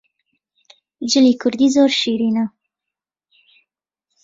جلی 1.11 1.33
کوردی 1.41 1.67
زۆر 1.75 1.89
شیرینە 1.99 2.45